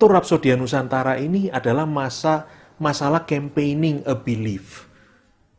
[0.00, 2.48] Tour Rhapsodia Nusantara ini adalah masa
[2.80, 4.88] masalah campaigning a belief.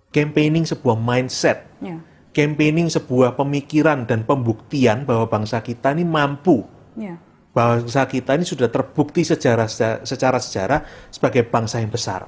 [0.09, 1.69] Campaigning sebuah mindset.
[1.77, 2.01] Ya.
[2.33, 6.65] Campaigning sebuah pemikiran dan pembuktian bahwa bangsa kita ini mampu.
[6.97, 7.21] Ya.
[7.53, 9.69] Bangsa kita ini sudah terbukti sejarah
[10.01, 10.79] secara sejarah
[11.13, 12.25] sebagai bangsa yang besar.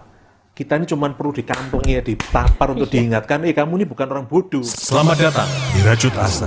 [0.54, 4.62] Kita ini cuma perlu dikampungi, ya, ditampar untuk diingatkan, eh kamu ini bukan orang bodoh.
[4.62, 6.46] Selamat datang di Rajut Asa.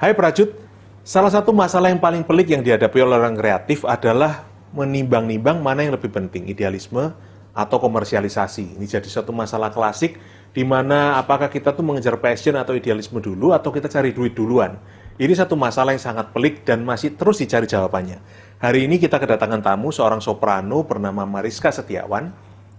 [0.00, 0.48] Hai Prajut,
[1.10, 5.98] salah satu masalah yang paling pelik yang dihadapi oleh orang kreatif adalah menimbang-nimbang mana yang
[5.98, 7.10] lebih penting, idealisme
[7.50, 8.78] atau komersialisasi.
[8.78, 10.22] Ini jadi satu masalah klasik
[10.54, 14.78] di mana apakah kita tuh mengejar passion atau idealisme dulu atau kita cari duit duluan.
[15.18, 18.22] Ini satu masalah yang sangat pelik dan masih terus dicari jawabannya.
[18.62, 22.30] Hari ini kita kedatangan tamu seorang soprano bernama Mariska Setiawan.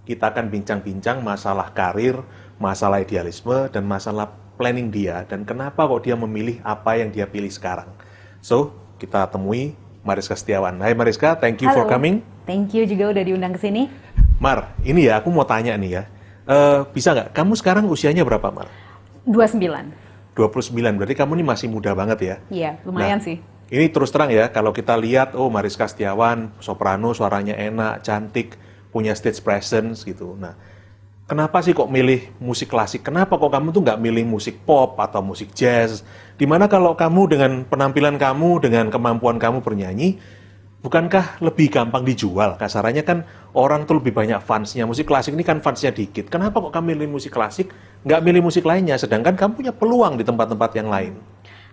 [0.07, 2.23] Kita akan bincang-bincang masalah karir,
[2.63, 7.51] masalah idealisme, dan masalah planning dia dan kenapa kok dia memilih apa yang dia pilih
[7.51, 7.91] sekarang.
[8.41, 10.81] So, kita temui Mariska Setiawan.
[10.81, 11.85] Hai Mariska, thank you Halo.
[11.85, 12.25] for coming.
[12.49, 13.85] Thank you juga udah diundang ke sini.
[14.41, 16.03] Mar, ini ya aku mau tanya nih ya.
[16.49, 18.65] Eh, bisa nggak, kamu sekarang usianya berapa Mar?
[19.29, 19.93] 29.
[20.33, 22.35] 29, berarti kamu ini masih muda banget ya?
[22.49, 23.37] Iya, lumayan Nah, sih.
[23.71, 28.57] Ini terus terang ya, kalau kita lihat, oh Mariska Setiawan, soprano, suaranya enak, cantik,
[28.89, 30.33] punya stage presence gitu.
[30.33, 30.57] Nah,
[31.31, 33.07] kenapa sih kok milih musik klasik?
[33.07, 36.03] Kenapa kok kamu tuh nggak milih musik pop atau musik jazz?
[36.35, 40.19] Di mana kalau kamu dengan penampilan kamu, dengan kemampuan kamu bernyanyi,
[40.83, 42.59] bukankah lebih gampang dijual?
[42.59, 43.23] Kasarannya kan
[43.55, 44.83] orang tuh lebih banyak fansnya.
[44.83, 46.27] Musik klasik ini kan fansnya dikit.
[46.27, 47.71] Kenapa kok kamu milih musik klasik,
[48.03, 48.99] nggak milih musik lainnya?
[48.99, 51.15] Sedangkan kamu punya peluang di tempat-tempat yang lain.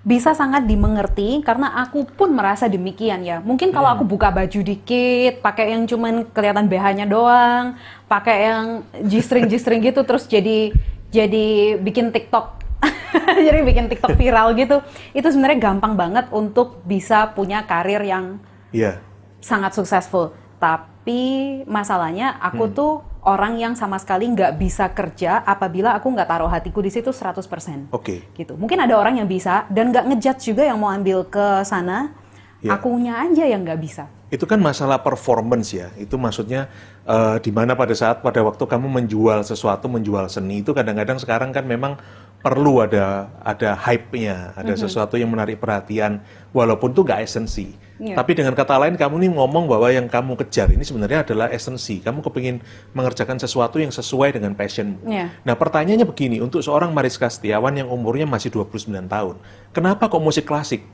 [0.06, 3.42] Bisa sangat dimengerti karena aku pun merasa demikian ya.
[3.42, 7.74] Mungkin kalau aku buka baju dikit, pakai yang cuman kelihatan BH-nya doang,
[8.06, 8.66] pakai yang
[9.02, 10.70] G-string gitu terus jadi
[11.10, 12.60] jadi bikin TikTok.
[13.46, 14.84] jadi bikin TikTok viral gitu.
[15.16, 18.38] Itu sebenarnya gampang banget untuk bisa punya karir yang
[18.70, 19.00] Iya.
[19.42, 20.36] sangat successful.
[20.62, 22.92] Tapi masalahnya aku tuh
[23.26, 27.90] orang yang sama sekali nggak bisa kerja apabila aku nggak taruh hatiku di situ 100%.
[27.90, 28.30] Oke.
[28.34, 28.54] Gitu.
[28.54, 32.14] Mungkin ada orang yang bisa dan nggak ngejudge juga yang mau ambil ke sana.
[32.58, 32.74] Iya.
[32.74, 34.10] Akunya aja yang nggak bisa.
[34.28, 35.94] Itu kan masalah performance ya.
[35.94, 36.66] Itu maksudnya
[37.06, 41.50] eh, di mana pada saat pada waktu kamu menjual sesuatu, menjual seni itu kadang-kadang sekarang
[41.54, 41.96] kan memang
[42.38, 46.22] perlu ada ada hype-nya, ada sesuatu yang menarik perhatian
[46.54, 47.87] walaupun itu nggak esensi.
[47.98, 48.14] Iya.
[48.14, 51.98] Tapi dengan kata lain kamu nih ngomong bahwa yang kamu kejar ini sebenarnya adalah esensi.
[51.98, 52.62] Kamu kepingin
[52.94, 55.02] mengerjakan sesuatu yang sesuai dengan passionmu.
[55.02, 55.34] Iya.
[55.42, 59.34] Nah pertanyaannya begini, untuk seorang Mariska Setiawan yang umurnya masih 29 tahun,
[59.74, 60.86] kenapa kok musik klasik?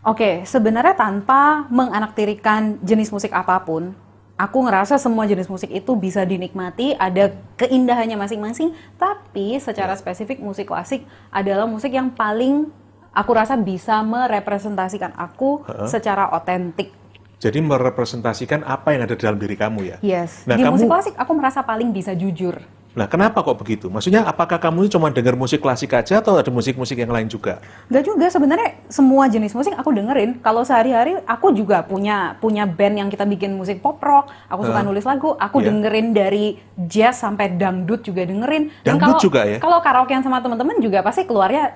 [0.00, 3.92] Oke, sebenarnya tanpa menganaktirikan jenis musik apa pun,
[4.40, 10.72] aku ngerasa semua jenis musik itu bisa dinikmati, ada keindahannya masing-masing, tapi secara spesifik musik
[10.72, 12.72] klasik adalah musik yang paling
[13.10, 16.94] aku rasa bisa merepresentasikan aku secara otentik.
[17.40, 19.96] Jadi merepresentasikan apa yang ada dalam diri kamu ya?
[20.00, 20.44] Yes.
[20.44, 22.60] Nah, Di kamu- musik klasik aku merasa paling bisa jujur.
[22.90, 23.86] Nah, kenapa kok begitu?
[23.86, 27.62] Maksudnya apakah kamu ini cuma dengar musik klasik aja atau ada musik-musik yang lain juga?
[27.86, 30.42] Gak juga sebenarnya semua jenis musik aku dengerin.
[30.42, 34.28] Kalau sehari-hari aku juga punya punya band yang kita bikin musik pop rock.
[34.50, 34.84] Aku suka Hah?
[34.84, 35.38] nulis lagu.
[35.38, 35.70] Aku Iya.
[35.70, 38.74] dengerin dari jazz sampai dangdut juga dengerin.
[38.82, 39.58] Dan Dangdut kalau- juga ya?
[39.62, 41.70] Kalau karaokean sama teman-teman juga pasti keluarnya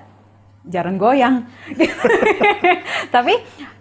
[0.67, 1.45] jarang goyang.
[3.15, 3.33] Tapi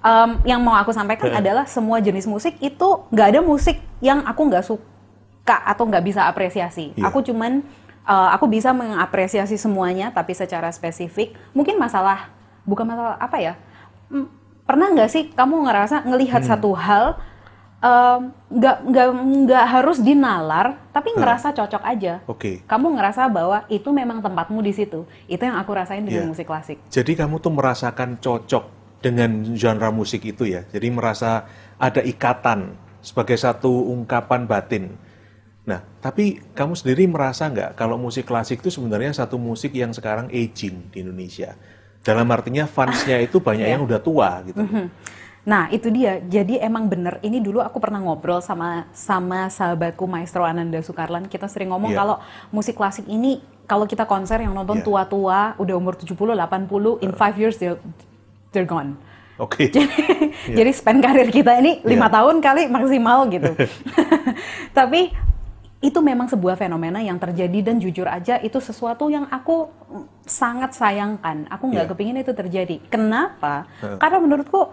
[0.05, 1.41] em, yang mau aku sampaikan Hah?
[1.41, 6.25] adalah semua jenis musik itu nggak ada musik yang aku nggak suka atau nggak bisa
[6.28, 6.93] apresiasi.
[6.95, 7.09] Iya.
[7.09, 7.65] Aku cuman
[8.09, 12.31] uh, aku bisa mengapresiasi semuanya tapi secara spesifik mungkin masalah
[12.65, 13.55] bukan masalah apa ya
[14.65, 16.51] pernah nggak sih kamu ngerasa ngelihat Hmm.
[16.56, 17.21] satu hal
[17.84, 19.09] um, nggak nggak
[19.45, 22.65] nggak harus dinalar tapi ngerasa cocok aja Oke.
[22.65, 26.31] kamu ngerasa bahwa itu memang tempatmu di situ itu yang aku rasain dengan Iya.
[26.33, 28.65] musik klasik Jadi kamu tuh merasakan cocok
[29.05, 30.65] dengan genre musik itu ya.
[30.72, 31.45] Jadi merasa
[31.77, 32.72] ada ikatan
[33.05, 34.97] sebagai satu ungkapan batin.
[35.69, 40.33] Nah, tapi kamu sendiri merasa nggak kalau musik klasik itu sebenarnya satu musik yang sekarang
[40.33, 41.53] aging di Indonesia?
[42.01, 43.77] Dalam artinya fansnya itu banyak Iya.
[43.77, 44.61] yang udah tua gitu.
[45.44, 46.25] Nah, itu dia.
[46.25, 47.21] Jadi emang bener.
[47.21, 51.28] Ini dulu aku pernah ngobrol sama sama sahabatku Maestro Ananda Sukarlan.
[51.28, 52.01] Kita sering ngomong Iya.
[52.01, 52.16] kalau
[52.48, 54.84] musik klasik ini kalau kita konser yang nonton Iya.
[54.89, 57.77] tua-tua, udah umur 70, 80, in five years they're,
[58.57, 58.97] they're gone.
[59.36, 59.69] Oke.
[60.59, 62.15] Jadi span karir kita ini lima Iya.
[62.24, 63.53] tahun kali maksimal gitu.
[64.78, 65.13] Tapi
[65.84, 69.69] itu memang sebuah fenomena yang terjadi dan jujur aja itu sesuatu yang aku
[70.24, 71.45] sangat sayangkan.
[71.53, 71.91] Aku nggak Iya.
[71.92, 72.80] kepingin itu terjadi.
[72.89, 73.69] Kenapa?
[73.84, 74.01] Heeh.
[74.01, 74.72] Karena menurutku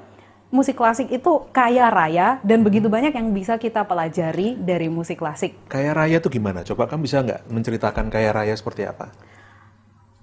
[0.51, 5.56] musik klasik itu kaya raya dan begitu banyak yang bisa kita pelajari dari musik klasik.
[5.71, 6.62] Kaya raya tuh gimana?
[6.68, 9.15] Coba kamu bisa nggak menceritakan kaya raya seperti apa?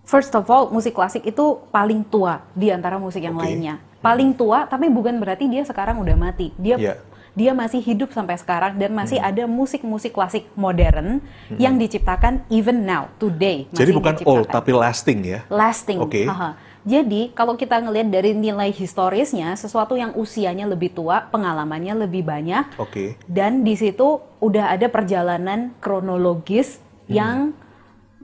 [0.05, 3.45] First of all, musik klasik itu paling tua di antara musik yang Oke.
[3.45, 3.77] lainnya.
[4.01, 6.49] Paling tua, tapi bukan berarti dia sekarang udah mati.
[6.57, 6.95] Dia Iya.
[7.37, 11.23] dia masih hidup sampai sekarang dan masih ada musik-musik klasik modern
[11.55, 13.69] yang diciptakan even now today.
[13.71, 14.43] Jadi bukan diciptakan.
[14.43, 15.41] old tapi lasting ya.
[15.47, 16.03] lasting.
[16.03, 16.25] Oke.
[16.27, 16.57] Haha.
[16.89, 22.81] Jadi kalau kita ngelihat dari nilai historisnya, sesuatu yang usianya lebih tua, pengalamannya lebih banyak,
[22.81, 23.21] Oke.
[23.29, 27.53] dan di situ udah ada perjalanan kronologis yang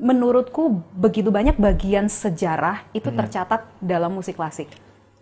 [0.01, 4.73] menurutku begitu banyak bagian sejarah itu tercatat dalam musik klasik.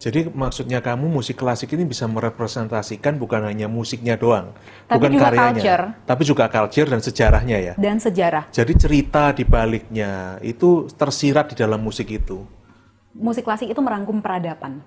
[0.02, 4.50] Jadi maksudnya kamu musik klasik ini bisa merepresentasikan bukan hanya musiknya doang,
[4.90, 5.84] Tapi bukan juga karyanya, culture.
[6.02, 7.74] tapi juga culture dan sejarahnya ya.
[7.78, 8.50] Dan sejarah.
[8.50, 12.42] Jadi cerita di baliknya itu tersirat di dalam musik itu.
[13.12, 14.80] Musik klasik itu merangkum peradaban.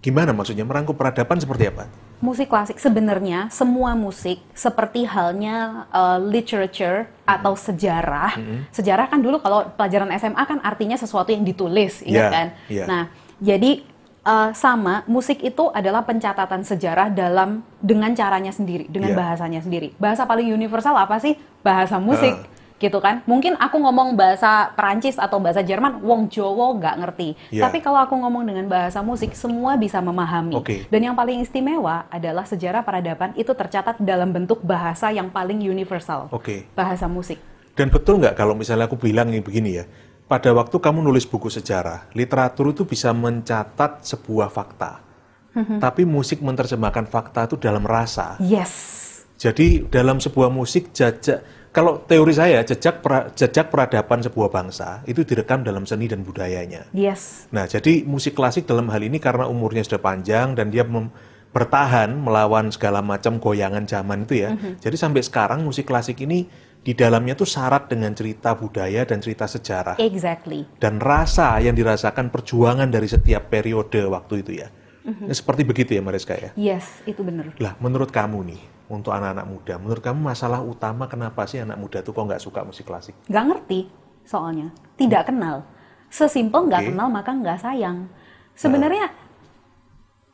[0.00, 1.86] Gimana maksudnya merangkum peradaban seperti apa?
[2.24, 8.36] Musik klasik sebenarnya semua musik seperti halnya uh, literature atau sejarah.
[8.72, 12.46] Sejarah kan dulu kalau pelajaran SMA kan artinya sesuatu yang ditulis, ingat Iya, kan?
[12.68, 12.84] iya.
[12.88, 13.02] Nah,
[13.40, 13.84] jadi
[14.24, 19.18] uh, sama musik itu adalah pencatatan sejarah dalam dengan caranya sendiri, dengan Iya.
[19.20, 19.92] bahasanya sendiri.
[19.96, 21.36] Bahasa paling universal apa sih?
[21.64, 22.36] Bahasa musik.
[22.36, 22.59] Ah.
[22.80, 23.20] Gitu kan?
[23.28, 27.28] Mungkin aku ngomong bahasa Perancis atau bahasa Jerman, wong Jowo nggak ngerti.
[27.52, 27.68] Iya.
[27.68, 30.56] Tapi kalau aku ngomong dengan bahasa musik, semua bisa memahami.
[30.56, 30.88] Oke.
[30.88, 36.32] Dan yang paling istimewa adalah sejarah peradaban itu tercatat dalam bentuk bahasa yang paling universal.
[36.32, 36.64] Oke.
[36.72, 37.36] Bahasa musik.
[37.76, 39.84] Dan betul nggak kalau misalnya aku bilang nih begini ya,
[40.24, 45.04] pada waktu kamu nulis buku sejarah, literatur itu bisa mencatat sebuah fakta.
[45.52, 45.82] Mhm.
[45.82, 48.38] Tapi musik menerjemahkan fakta itu dalam rasa.
[48.40, 48.96] Yes.
[49.40, 55.22] Jadi dalam sebuah musik jejak kalau teori saya jejak pra- jejak peradaban sebuah bangsa itu
[55.22, 56.90] direkam dalam seni dan budayanya.
[56.90, 57.46] Yes.
[57.54, 61.14] Nah, jadi musik klasik dalam hal ini karena umurnya sudah panjang dan dia mem-
[61.50, 64.54] bertahan melawan segala macam goyangan zaman itu ya.
[64.78, 66.46] Jadi sampai sekarang musik klasik ini
[66.80, 70.64] di dalamnya tuh syarat dengan cerita budaya dan cerita sejarah Exactly.
[70.80, 74.70] dan rasa yang dirasakan perjuangan dari setiap periode waktu itu ya.
[75.00, 76.50] Nah, Seperti begitu ya Mariska ya.
[76.54, 77.50] Yes, itu benar.
[77.58, 82.02] Lah, menurut kamu nih, untuk anak-anak muda, menurut kamu masalah utama kenapa sih anak muda
[82.02, 83.14] tuh kok nggak suka musik klasik?
[83.30, 83.80] Nggak ngerti
[84.26, 84.74] soalnya.
[84.98, 85.62] Tidak kenal.
[86.10, 86.88] Sesimpel nggak Oke.
[86.90, 88.10] kenal maka nggak sayang.
[88.58, 89.14] Sebenarnya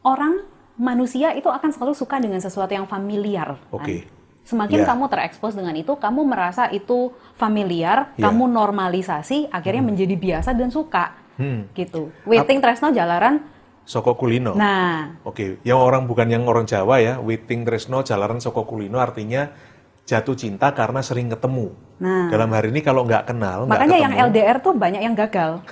[0.02, 0.40] orang
[0.80, 3.60] manusia itu akan selalu suka dengan sesuatu yang familiar.
[3.60, 3.76] kan?
[3.76, 4.08] Oke.
[4.46, 4.86] Semakin Ya.
[4.86, 8.30] kamu terekspos dengan itu, kamu merasa itu familiar, Ya.
[8.30, 11.18] kamu normalisasi, akhirnya menjadi biasa dan suka.
[11.36, 11.68] Hmm.
[11.74, 12.14] Gitu.
[12.24, 13.42] Waiting Tresno Jalaran.
[13.86, 14.58] Soko kulino.
[14.58, 19.46] Nah, Oke, yang orang bukan yang orang Jawa ya, Witing Tresno Jalaran Soko Kulino artinya
[20.02, 21.70] jatuh cinta karena sering ketemu.
[22.02, 22.26] Nah.
[22.28, 25.62] Dalam hari ini kalau nggak kenal, makanya yang ketemu, LDR tuh banyak yang gagal.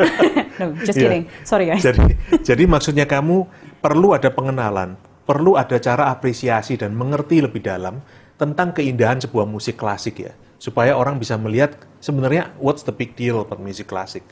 [0.62, 1.02] no, just Iya.
[1.02, 1.24] kidding.
[1.42, 1.82] Sorry guys.
[1.82, 2.14] Jadi,
[2.46, 3.42] jadi maksudnya kamu
[3.82, 4.94] perlu ada pengenalan,
[5.26, 7.98] perlu ada cara apresiasi dan mengerti lebih dalam
[8.38, 10.32] tentang keindahan sebuah musik klasik ya,
[10.62, 14.22] supaya orang bisa melihat sebenarnya what's the big deal about musik klasik,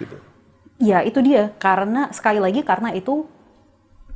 [0.00, 0.16] gitu.
[0.80, 3.28] Ya itu dia, karena sekali lagi karena itu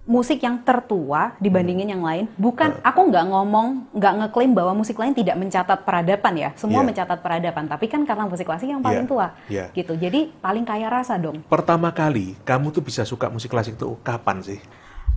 [0.04, 2.28] musik yang tertua dibandingin yang lain.
[2.36, 6.50] Bukan, aku nggak ngomong, nggak ngeklaim bahwa musik lain tidak mencatat peradaban ya.
[6.60, 6.88] Semua Iya.
[6.92, 9.64] mencatat peradaban, tapi kan karena musik klasik yang paling Iya, tua, iya.
[9.72, 9.96] gitu.
[9.96, 11.40] Jadi paling kaya rasa dong.
[11.48, 14.60] Pertama kali kamu tuh bisa suka musik klasik tuh kapan sih?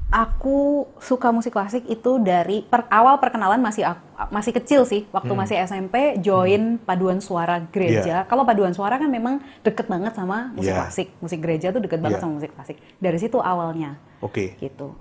[0.08, 5.36] Aku suka musik klasik itu dari per- awal perkenalan masih aku- masih kecil sih, waktu
[5.36, 5.44] Hmm.
[5.44, 8.24] masih SMP join paduan suara gereja.
[8.24, 10.88] Kalau paduan suara kan memang deket banget sama musik Iya.
[10.88, 12.24] klasik, musik gereja tuh deket banget Iya.
[12.24, 12.80] sama musik klasik.
[13.04, 14.56] Dari situ awalnya, Oke.
[14.56, 14.96] gitu.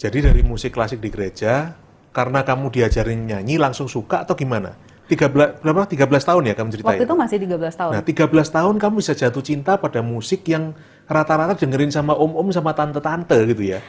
[0.00, 1.76] Jadi dari musik klasik di gereja,
[2.16, 4.80] karena kamu diajarin nyanyi langsung suka atau gimana?
[5.12, 6.88] 13 berapa 13 tahun ya kamu ceritain?
[6.96, 7.92] Waktu itu masih 13 tahun.
[7.92, 10.72] Nah, 13 tahun kamu bisa jatuh cinta pada musik yang
[11.04, 13.84] rata-rata dengerin sama om-om sama tante-tante gitu ya.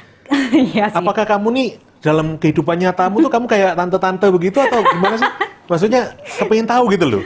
[0.54, 0.98] Iya sih.
[0.98, 5.30] Apakah kamu nih dalam kehidupan nyatamu tuh kamu kayak tante-tante begitu atau gimana sih?
[5.64, 7.24] Maksudnya kepengen tahu gitu loh.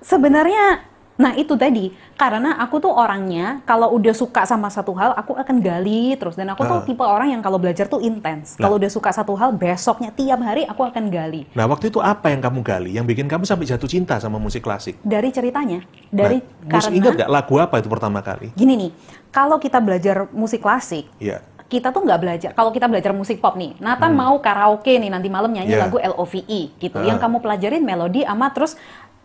[0.00, 0.80] Sebenarnya,
[1.14, 5.60] nah itu tadi, karena aku tuh orangnya kalau udah suka sama satu hal, aku akan
[5.60, 6.32] gali terus.
[6.32, 6.86] Dan aku tuh Ah.
[6.86, 8.56] tipe orang yang kalau belajar tuh intens.
[8.56, 8.64] Nah.
[8.64, 11.44] Kalau udah suka satu hal, besoknya tiap hari aku akan gali.
[11.52, 14.64] Nah, waktu itu apa yang kamu gali yang bikin kamu sampai jatuh cinta sama musik
[14.64, 14.96] klasik?
[15.04, 18.48] Dari ceritanya, dari nah, musik karena ingat nggak lagu apa itu pertama kali?
[18.56, 18.90] gini nih,
[19.28, 21.44] kalau kita belajar musik klasik, Iya.
[21.68, 22.50] Kita tuh nggak belajar.
[22.52, 25.76] Kalau kita belajar musik pop nih, Nathan mau karaoke nih nanti malam nyanyi Hmm.
[25.76, 25.84] Iya.
[25.84, 26.42] lagu LOVE
[26.74, 26.96] gitu.
[26.96, 27.04] Ah.
[27.04, 28.72] Yang kamu pelajarin melodi ama terus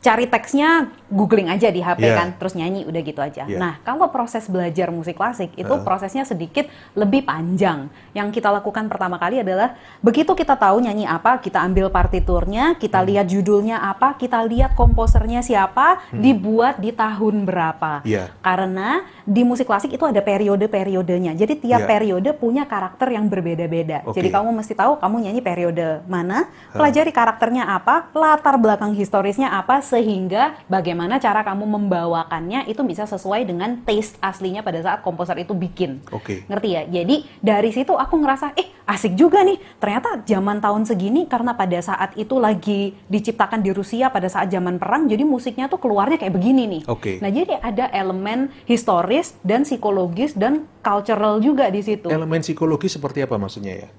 [0.03, 2.15] cari teksnya googling aja di HP Iya.
[2.19, 3.47] kan, terus nyanyi udah gitu aja.
[3.47, 3.55] Iya.
[3.55, 5.79] Nah, kalau proses belajar musik klasik itu Ah.
[5.79, 7.87] prosesnya sedikit lebih panjang.
[8.11, 12.99] Yang kita lakukan pertama kali adalah begitu kita tahu nyanyi apa, kita ambil partiturnya, kita
[12.99, 13.07] Hmm.
[13.07, 18.03] lihat judulnya apa, kita lihat komposernya siapa, dibuat di tahun berapa.
[18.03, 18.09] Hmm.
[18.09, 18.23] Iya.
[18.43, 21.31] Karena di musik klasik itu ada periode-periodenya.
[21.33, 21.89] Jadi tiap Iya.
[21.89, 24.03] periode punya karakter yang berbeda-beda.
[24.03, 24.19] Oke.
[24.19, 29.79] Jadi kamu mesti tahu kamu nyanyi periode mana, pelajari karakternya apa, latar belakang historisnya apa,
[29.93, 35.53] sehingga bagaimana cara kamu membawakannya itu bisa sesuai dengan taste aslinya pada saat komposer itu
[35.53, 36.01] bikin.
[36.09, 36.49] Oke.
[36.49, 36.81] Ngerti ya?
[36.89, 39.61] Jadi dari situ aku ngerasa, eh asik juga nih.
[39.77, 44.81] Ternyata zaman tahun segini karena pada saat itu lagi diciptakan di Rusia pada saat zaman
[44.81, 46.81] perang, jadi musiknya tuh keluarnya kayak begini nih.
[46.89, 47.21] Oke.
[47.21, 52.09] Nah jadi ada elemen historis dan psikologis dan cultural juga di situ.
[52.09, 53.89] Elemen psikologi seperti apa maksudnya ya?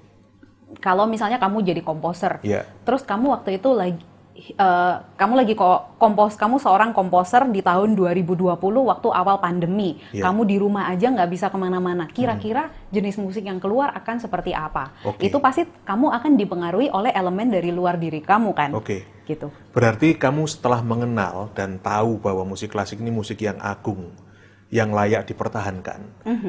[0.83, 2.67] Kalau misalnya kamu jadi komposer, Iya.
[2.83, 4.03] terus kamu waktu itu lagi
[4.35, 10.27] eh, kamu lagi kok kompos kamu seorang komposer di tahun 2020 waktu awal pandemi Iya.
[10.27, 14.51] kamu di rumah aja nggak bisa ke mana-mana kira-kira jenis musik yang keluar akan seperti
[14.51, 15.31] apa Oke.
[15.31, 19.07] itu pasti kamu akan dipengaruhi oleh elemen dari luar diri kamu kan Oke.
[19.23, 24.13] gitu Berarti kamu setelah mengenal dan tahu bahwa musik klasik ini musik yang agung,
[24.71, 25.99] yang layak dipertahankan,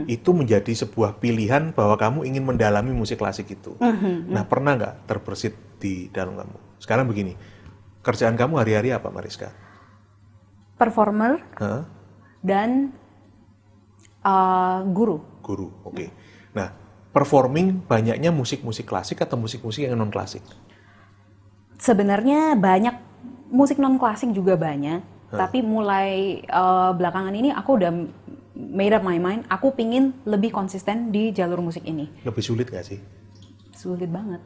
[0.06, 3.74] itu menjadi sebuah pilihan bahwa kamu ingin mendalami musik klasik itu.
[4.30, 6.56] Nah, pernah nggak terbersit di dalam kamu?
[6.78, 7.34] Sekarang begini,
[8.06, 9.50] kerjaan kamu hari-hari apa, Mariska?
[10.76, 11.88] performer Hah?
[12.44, 12.94] dan
[14.22, 16.06] eh, guru Guru, oke.
[16.54, 16.74] Nah,
[17.10, 20.42] performing banyaknya musik-musik klasik atau musik-musik yang non klasik?
[21.76, 22.96] sebenarnya banyak
[23.52, 27.92] musik non klasik juga banyak tapi mulai eh, belakangan ini aku udah
[28.56, 32.86] made up my mind aku pingin lebih konsisten di jalur musik ini Lebih sulit nggak
[32.86, 32.96] sih?
[33.76, 34.40] sulit banget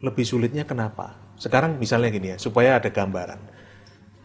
[0.00, 1.20] Lebih sulitnya kenapa?
[1.38, 3.38] Sekarang misalnya gini ya, supaya ada gambaran.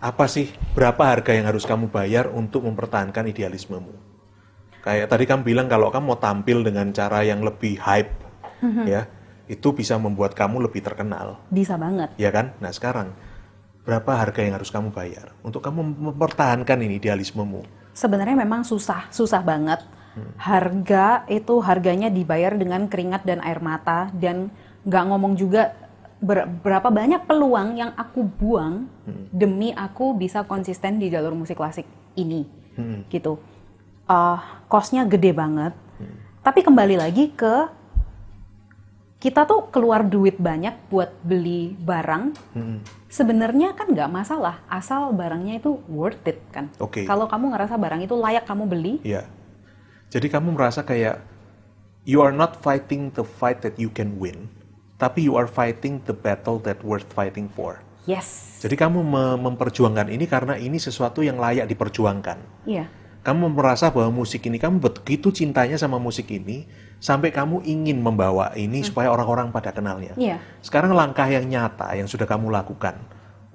[0.03, 3.93] Apa sih, berapa harga yang harus kamu bayar untuk mempertahankan idealismemu?
[4.83, 8.11] Kayak tadi kamu bilang kalau kamu mau tampil dengan cara yang lebih hype,
[8.83, 9.07] ya,
[9.47, 12.51] itu bisa membuat kamu lebih terkenal, bisa banget ya kan?
[12.59, 13.15] Nah sekarang,
[13.87, 17.83] berapa harga yang harus kamu bayar untuk kamu mempertahankan ini idealismemu?
[17.93, 19.79] sebenarnya memang susah susah banget
[20.37, 24.53] harga itu harganya dibayar dengan keringat dan air mata dan
[24.85, 25.73] nggak ngomong juga
[26.23, 28.87] ber- berapa banyak peluang yang aku buang
[29.29, 31.83] demi aku bisa konsisten di jalur musik klasik
[32.15, 33.05] ini Hmm.
[33.05, 33.37] gitu
[34.05, 35.77] uh, costnya gede banget
[36.41, 37.69] tapi kembali lagi ke
[39.19, 42.83] kita tuh keluar duit banyak buat beli barang Hmm.
[43.07, 47.05] sebenarnya kan nggak masalah asal barangnya itu worth it kan Oke.
[47.05, 49.23] kalau kamu ngerasa barang itu layak kamu beli Iya.
[50.09, 51.25] Jadi kamu merasa kayak
[52.05, 54.45] you are not fighting the fight that you can win,
[54.95, 57.81] tapi you are fighting the battle that worth fighting for.
[58.03, 62.67] yes Jadi kamu me- memperjuangkan ini karena ini sesuatu yang layak diperjuangkan.
[62.67, 62.87] iya
[63.23, 66.67] Kamu merasa bahwa musik ini kamu begitu cintanya sama musik ini
[66.99, 70.11] sampai kamu ingin membawa ini supaya orang-orang pada kenalnya.
[70.19, 72.99] iya Sekarang langkah yang nyata yang sudah kamu lakukan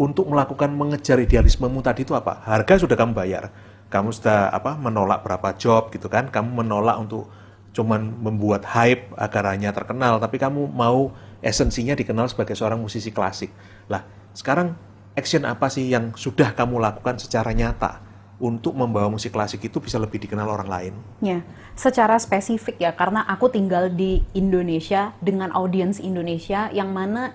[0.00, 2.40] untuk melakukan mengejar idealismemu tadi itu apa?
[2.46, 3.50] Harga sudah kamu bayar.
[3.92, 6.30] Kamu sudah apa menolak berapa job gitu kan?
[6.32, 7.28] Kamu menolak untuk
[7.76, 13.50] cuman membuat hype agar hanya terkenal, tapi kamu mau esensinya dikenal sebagai seorang musisi klasik.
[13.86, 14.02] Lah,
[14.34, 14.74] sekarang
[15.14, 18.02] action apa sih yang sudah kamu lakukan secara nyata
[18.38, 20.94] untuk membawa musik klasik itu bisa lebih dikenal orang lain?
[21.18, 21.42] Ya,
[21.74, 27.34] secara spesifik ya, karena aku tinggal di Indonesia dengan audiens Indonesia yang mana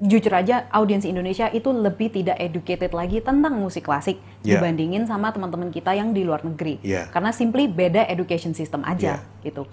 [0.00, 4.56] jujur aja audiens Indonesia itu lebih tidak educated lagi tentang musik klasik Ya.
[4.58, 6.80] dibandingin sama teman-teman kita yang di luar negeri.
[6.82, 7.06] Ya.
[7.12, 9.44] Karena simply beda education system aja Ya.
[9.44, 9.68] gitu.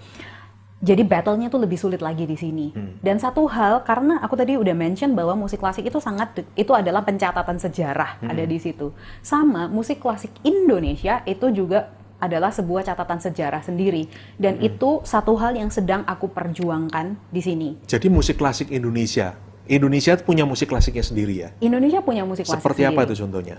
[0.80, 2.72] Jadi battle-nya tuh lebih sulit lagi di sini.
[2.72, 2.96] Hmm.
[3.04, 7.04] Dan satu hal karena aku tadi udah mention bahwa musik klasik itu sangat itu adalah
[7.04, 8.32] pencatatan sejarah Hmm.
[8.32, 8.88] ada di situ.
[9.20, 14.68] Sama musik klasik Indonesia itu juga adalah sebuah catatan sejarah sendiri dan Hmm.
[14.72, 17.68] itu satu hal yang sedang aku perjuangkan di sini.
[17.84, 21.48] Jadi musik klasik Indonesia, Indonesia punya musik klasiknya sendiri ya?
[21.60, 23.08] Indonesia punya musik klasik Seperti apa sendiri.
[23.08, 23.56] itu contohnya?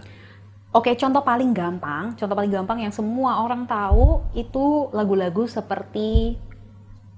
[0.72, 6.40] Oke, contoh paling gampang, contoh paling gampang yang semua orang tahu itu lagu-lagu seperti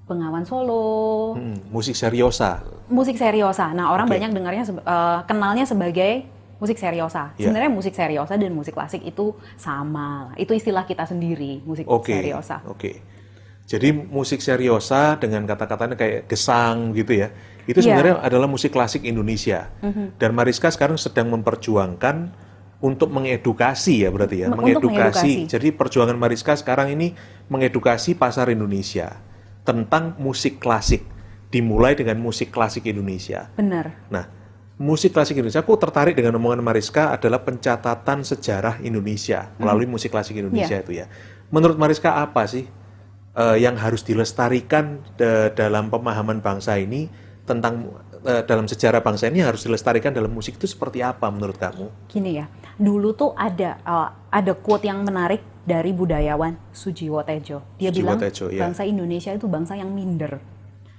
[0.04, 2.60] Bengawan Solo, Hmm, musik seriosa.
[2.92, 3.72] musik seriosa.
[3.72, 4.20] Nah, orang Oke.
[4.20, 6.28] banyak dengarnya eh, kenalnya sebagai
[6.60, 7.32] musik seriosa.
[7.36, 7.48] Iya.
[7.48, 10.32] Sebenarnya musik seriosa dan musik klasik itu sama.
[10.36, 12.14] Itu istilah kita sendiri, musik Oke.
[12.14, 12.60] seriosa.
[12.68, 13.00] Oke.
[13.64, 17.32] Jadi musik seriosa dengan kata-katanya kayak gesang gitu ya.
[17.64, 17.96] Itu Iya.
[17.96, 19.72] sebenarnya adalah musik klasik Indonesia.
[19.80, 20.20] Mhm.
[20.20, 22.16] Dan Mariska sekarang sedang memperjuangkan
[22.84, 25.48] untuk mengedukasi ya berarti ya, Me- untuk mengedukasi.
[25.48, 27.16] Jadi perjuangan Mariska sekarang ini
[27.48, 29.16] mengedukasi pasar Indonesia
[29.64, 31.04] tentang musik klasik.
[31.50, 33.46] Dimulai dengan musik klasik Indonesia.
[33.54, 33.94] Benar.
[34.10, 34.26] Nah,
[34.82, 40.34] musik klasik Indonesia, aku tertarik dengan omongan Mariska adalah pencatatan sejarah Indonesia melalui musik klasik
[40.34, 40.84] Indonesia Iya.
[40.84, 41.06] itu ya.
[41.54, 42.66] Menurut Mariska apa sih
[43.38, 47.06] eh, yang harus dilestarikan de- dalam pemahaman bangsa ini
[47.46, 52.10] tentang eh, dalam sejarah bangsa ini harus dilestarikan dalam musik itu seperti apa menurut kamu?
[52.10, 52.50] Gini ya,
[52.82, 57.64] dulu tuh ada eh, ada quote yang menarik dari budayawan Sujiwo Tejo.
[57.80, 58.68] Dia Sujiwo bilang Tejo, ya.
[58.68, 60.40] bangsa Indonesia itu bangsa yang minder.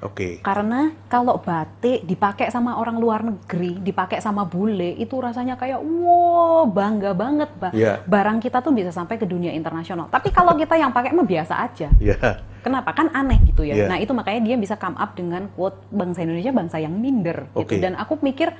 [0.04, 0.44] Oke.
[0.44, 6.68] Karena kalau batik dipakai sama orang luar negeri, dipakai sama bule, itu rasanya kayak wow
[6.68, 7.72] bangga banget, Mbak.
[7.72, 7.92] Iya.
[8.04, 10.12] Barang kita tuh bisa sampai ke dunia internasional.
[10.12, 11.88] Tapi kalau kita yang pakai mah biasa aja.
[11.96, 12.20] Ya.
[12.60, 12.92] Kenapa?
[12.92, 13.76] Kan aneh gitu ya.
[13.76, 13.86] Iya.
[13.88, 17.64] Nah itu makanya dia bisa come up dengan quote bangsa Indonesia bangsa yang minder gitu.
[17.64, 17.80] Oke.
[17.80, 18.52] Dan aku mikir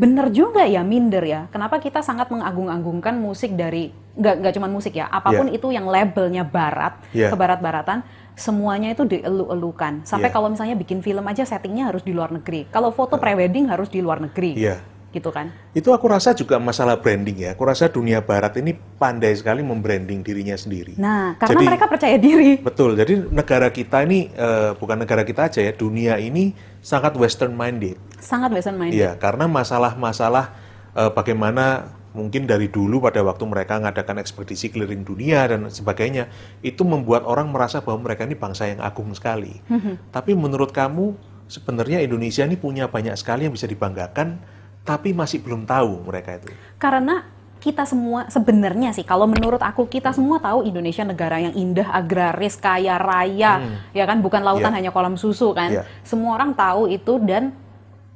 [0.00, 1.44] bener juga ya minder ya.
[1.52, 5.84] Kenapa kita sangat mengagung-agungkan musik dari nggak nggak cuma musik ya, apa pun itu yang
[5.84, 7.28] labelnya barat, Iya.
[7.28, 8.00] kebarat-baratan,
[8.32, 10.08] semuanya itu dielu-elukan.
[10.08, 10.34] Sampai Iya.
[10.40, 12.64] kalau misalnya bikin film aja settingnya harus di luar negeri.
[12.72, 14.56] Kalau foto prewedding harus di luar negeri.
[14.56, 14.80] Iya.
[15.10, 15.50] Gitu kan?
[15.74, 17.58] Itu aku rasa juga masalah branding ya.
[17.58, 20.94] Aku rasa dunia barat ini pandai sekali membranding dirinya sendiri.
[20.94, 22.62] Nah, karena Jadi- mereka percaya diri.
[22.62, 22.94] Betul.
[22.94, 27.98] Jadi negara kita ini eh, bukan negara kita aja ya, dunia ini sangat western minded.
[28.22, 28.94] Sangat western minded.
[28.94, 30.54] Iya, karena masalah-masalah
[30.94, 36.26] eh, bagaimana mungkin dari dulu pada waktu mereka mengadakan ekspedisi keliling dunia dan sebagainya,
[36.58, 39.62] itu membuat orang merasa bahwa mereka ini bangsa yang agung sekali.
[40.10, 41.14] Tapi menurut kamu
[41.46, 44.42] sebenarnya Indonesia ini punya banyak sekali yang bisa dibanggakan,
[44.90, 46.50] tapi masih belum tahu mereka itu.
[46.74, 47.22] Karena
[47.60, 52.58] kita semua sebenarnya sih kalau menurut aku kita semua tahu Indonesia negara yang indah, agraris,
[52.58, 53.62] kaya raya,
[53.94, 54.76] ya kan bukan lautan Iya.
[54.82, 55.70] hanya kolam susu kan.
[55.70, 55.82] Iya.
[56.02, 57.52] Semua orang tahu itu dan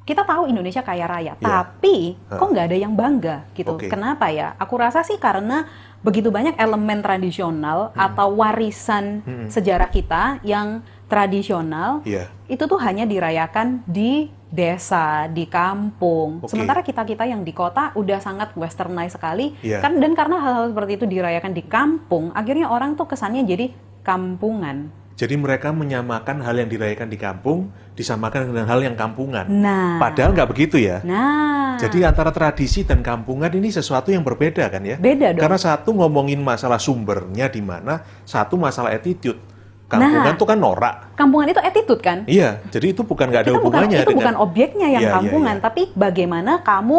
[0.05, 1.45] kita tahu Indonesia kaya raya, Iya.
[1.45, 2.41] tapi Hah.
[2.41, 3.77] kok nggak ada yang bangga gitu.
[3.77, 3.87] Oke.
[3.87, 4.57] Kenapa ya?
[4.59, 5.69] Aku rasa sih karena
[6.01, 8.01] begitu banyak elemen tradisional Hmm.
[8.01, 12.29] atau warisan sejarah kita yang tradisional Iya.
[12.49, 16.39] itu tuh hanya dirayakan di desa, di kampung.
[16.39, 16.55] Oke.
[16.55, 19.59] Sementara kita-kita yang di kota udah sangat westernized sekali.
[19.67, 19.83] Iya.
[19.83, 23.75] Kan dan karena hal-hal seperti itu dirayakan di kampung, akhirnya orang tuh kesannya jadi
[24.07, 24.95] kampungan.
[25.15, 29.47] Jadi mereka menyamakan hal yang dirayakan di kampung disamakan dengan hal yang kampungan.
[29.47, 30.03] Nah.
[30.03, 31.03] Padahal nggak begitu ya.
[31.07, 31.79] Nah.
[31.79, 34.99] Jadi antara tradisi dan kampungan ini sesuatu yang berbeda kan ya?
[34.99, 35.43] Beda dong.
[35.43, 39.39] Karena satu ngomongin masalah sumbernya di mana, satu masalah attitude.
[39.85, 40.41] Kampungan Nah.
[40.41, 40.95] tuh kan norak.
[41.15, 42.19] kampungan itu attitude kan?
[42.25, 45.11] Iya, jadi itu bukan nggak ada Kita bukan hubungannya itu dengan bukan objeknya yang Iya,
[45.11, 45.63] iya, kampungan, iya.
[45.63, 46.99] tapi bagaimana kamu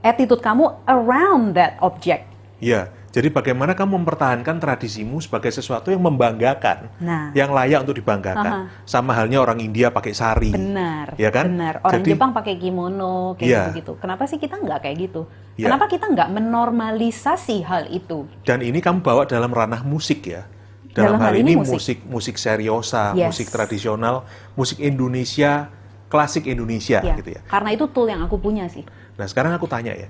[0.00, 2.22] attitude kamu around that object.
[2.58, 7.32] Iya, jadi bagaimana kamu mempertahankan tradisimu sebagai sesuatu yang membanggakan, Nah.
[7.32, 8.68] yang layak untuk dibanggakan.
[8.84, 10.52] Sama halnya orang India pakai sari.
[10.52, 11.48] Benar, Ya kan?
[11.48, 11.80] benar.
[11.80, 13.60] Orang Jadi- Jepang pakai kimono kayak Iya.
[13.66, 13.92] gitu-gitu.
[13.96, 15.26] Kenapa sih kita nggak kayak gitu?
[15.56, 15.72] Iya.
[15.72, 18.28] Kenapa kita nggak menormalisasi hal itu?
[18.44, 20.46] Dan ini kamu bawa dalam ranah musik ya.
[20.96, 23.32] Dalam, Dalam hal, hal ini ini musik musik seriosa, Yes.
[23.34, 24.24] musik tradisional,
[24.56, 25.68] musik Indonesia,
[26.08, 27.40] klasik Indonesia Ya, gitu ya.
[27.46, 28.82] Karena itu tool yang aku punya sih.
[29.20, 30.08] Nah sekarang aku tanya ya,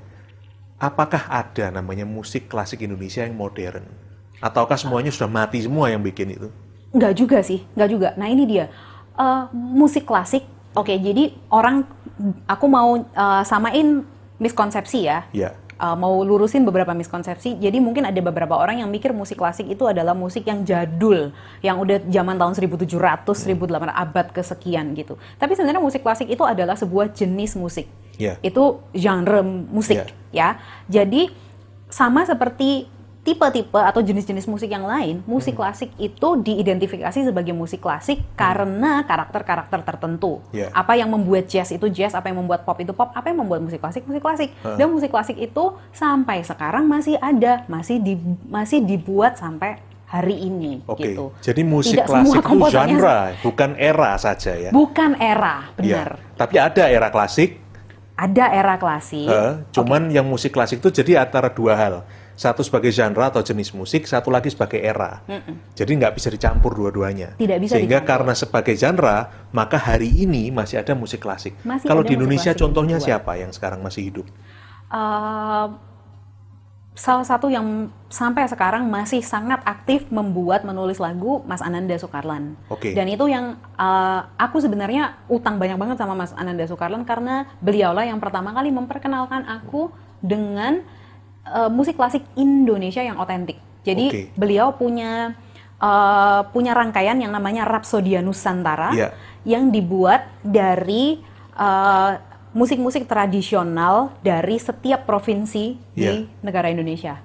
[0.78, 3.84] apakah ada namanya musik klasik Indonesia yang modern?
[4.38, 6.48] Ataukah semuanya sudah mati semua yang bikin itu?
[6.94, 8.08] Nggak juga sih, nggak juga.
[8.14, 8.70] Nah ini dia
[9.18, 10.46] Eh, musik klasik.
[10.78, 11.82] Oke, jadi orang
[12.46, 14.06] aku mau eh, samain
[14.38, 15.26] miskonsepsi ya.
[15.34, 17.54] Ya, Uh, mau lurusin beberapa miskonsepsi.
[17.62, 21.30] Jadi mungkin ada beberapa orang yang mikir musik klasik itu adalah musik yang jadul,
[21.62, 25.14] yang udah zaman tahun 1700, 1800 abad kesekian gitu.
[25.38, 27.86] Tapi sebenarnya musik klasik itu adalah sebuah jenis musik.
[28.18, 30.02] ya, Itu genre musik
[30.34, 30.58] ya.
[30.90, 31.30] Jadi
[31.86, 35.60] sama seperti tipe-tipe atau jenis-jenis musik yang lain, musik Hmm.
[35.60, 40.40] klasik itu diidentifikasi sebagai musik klasik karena karakter-karakter tertentu.
[40.48, 40.72] Ya.
[40.72, 43.60] Apa yang membuat jazz itu jazz, apa yang membuat pop itu pop, apa yang membuat
[43.60, 44.48] musik klasik musik klasik.
[44.56, 44.76] Heeh.
[44.76, 49.76] Dan musik klasik itu sampai sekarang masih ada, masih di, masih dibuat sampai
[50.08, 50.96] hari ini oke.
[50.96, 51.24] gitu.
[51.44, 54.70] Jadi musik Tidak klasik itu genre, bukan era saja ya.
[54.72, 56.08] Bukan era, Ya, benar.
[56.32, 57.60] Tapi ada era klasik,
[58.16, 59.28] Ada era klasik.
[59.28, 61.94] eh, cuman yang musik klasik itu jadi antara dua hal.
[62.38, 65.26] Satu sebagai genre atau jenis musik, satu lagi sebagai era.
[65.74, 67.34] Jadi nggak bisa dicampur dua-duanya.
[67.34, 68.30] Tidak bisa Sehingga dicampur.
[68.30, 69.16] karena sebagai genre,
[69.50, 71.58] maka hari ini masih ada musik klasik.
[71.66, 74.26] Masih Kalau di Indonesia contohnya siapa yang sekarang masih hidup?
[74.86, 75.66] Eh,
[76.94, 82.54] salah satu yang sampai sekarang masih sangat aktif membuat menulis lagu Mas Ananda Soekarlan.
[82.70, 82.94] Oke.
[82.94, 88.06] Dan itu yang eh, aku sebenarnya utang banyak banget sama Mas Ananda Soekarlan karena beliaulah
[88.06, 89.90] yang pertama kali memperkenalkan aku
[90.22, 90.86] dengan
[91.50, 93.56] eh, musik klasik Indonesia yang otentik.
[93.82, 94.22] Jadi Oke.
[94.34, 95.34] beliau punya
[95.78, 99.08] eh, punya rangkaian yang namanya Rapsodia Nusantara Iya.
[99.44, 101.22] yang dibuat dari
[101.54, 102.12] eh,
[102.50, 106.26] musik-musik tradisional dari setiap provinsi di Iya.
[106.40, 107.18] negara Indonesia.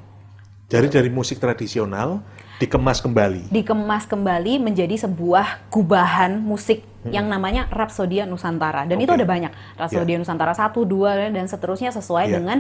[0.68, 2.22] Jadi dari musik tradisional
[2.58, 3.50] dikemas kembali.
[3.50, 8.88] Dikemas kembali menjadi sebuah gubahan musik yang namanya Rapsodia Nusantara.
[8.88, 9.20] Dan itu Hmm.
[9.20, 9.22] Oke.
[9.22, 9.52] ada banyak.
[9.76, 12.34] Rapsodia Nusantara 1, 2, dan seterusnya sesuai Iya.
[12.38, 12.58] dengan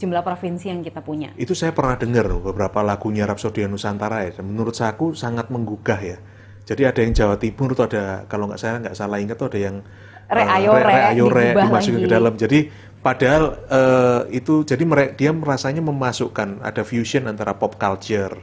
[0.00, 1.30] jumlah provinsi yang kita punya.
[1.36, 4.38] Itu saya pernah dengar beberapa lagunya Rapsodia Nusantara ya.
[4.42, 6.18] Menurut saya aku sangat menggugah ya.
[6.62, 9.58] Jadi ada yang Jawa Timur tuh ada kalau nggak saya nggak salah ingat tuh ada
[9.58, 9.76] yang
[10.32, 12.34] Re eh, ayo re, ayo re digubah dimasukin ke dalam.
[12.38, 12.58] Jadi
[13.04, 18.40] padahal eh, itu jadi mere- dia merasanya memasukkan ada fusion antara pop culture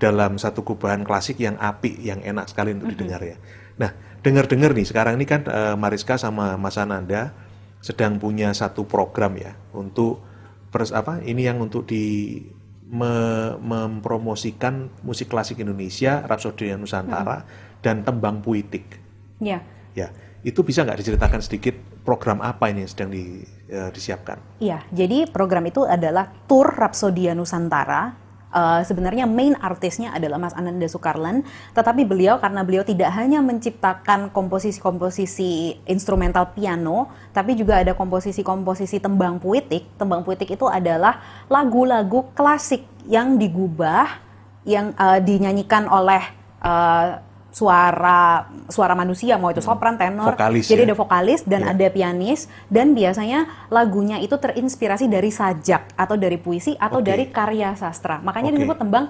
[0.00, 3.36] dalam satu gubahan klasik yang apik, yang enak sekali untuk didengar ya.
[3.76, 3.92] Nah,
[4.24, 7.36] dengar-dengar nih sekarang ini kan eh, Mariska sama Mas Ananda
[7.84, 10.24] sedang punya satu program ya untuk
[10.70, 12.38] pers apa ini yang untuk di
[12.86, 17.46] me- mempromosikan musik klasik Indonesia, Rhapsody Nusantara
[17.82, 18.98] dan tembang puitik.
[19.42, 19.62] Ya.
[19.96, 20.12] Ya,
[20.44, 21.74] itu bisa nggak diceritakan sedikit
[22.04, 24.62] program apa ini yang sedang di, eh, disiapkan?
[24.62, 28.25] Iya, jadi program itu adalah Tour Rhapsodia Nusantara.
[28.46, 31.42] Eh, sebenarnya main artisnya adalah Mas Ananda Soekarlan,
[31.74, 39.42] tetapi beliau karena beliau tidak hanya menciptakan komposisi-komposisi instrumental piano, tapi juga ada komposisi-komposisi tembang
[39.42, 39.90] puitik.
[39.98, 41.18] Tembang puitik itu adalah
[41.50, 44.22] lagu-lagu klasik yang digubah,
[44.62, 46.22] yang eh, dinyanyikan oleh
[46.62, 47.08] eh,
[47.56, 50.92] suara suara manusia, mau itu sopran, tenor, Vokalis jadi ya?
[50.92, 51.72] ada vokalis dan Iya.
[51.72, 57.08] ada pianis dan biasanya lagunya itu terinspirasi dari sajak atau dari puisi atau Oke.
[57.08, 58.20] dari karya sastra.
[58.20, 58.56] Makanya Oke.
[58.60, 59.04] disebut tembang